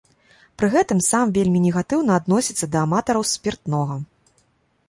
Пры 0.59 0.69
гэтым 0.75 1.01
сам 1.09 1.33
вельмі 1.35 1.59
негатыўна 1.65 2.11
адносіцца 2.21 2.71
да 2.77 2.81
аматараў 2.89 3.27
спіртнога. 3.33 4.01